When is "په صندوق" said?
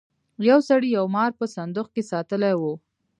1.39-1.87